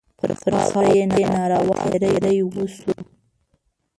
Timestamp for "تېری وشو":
2.01-2.93